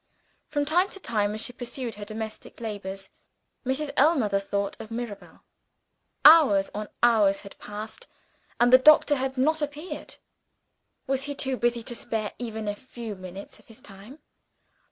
[0.47, 3.11] From time to time, as she pursued her domestic labors,
[3.63, 3.91] Mrs.
[3.95, 5.43] Ellmother thought of Mirabel.
[6.25, 8.07] Hours on hours had passed
[8.59, 10.15] and the doctor had not appeared.
[11.05, 14.17] Was he too busy to spare even a few minutes of his time?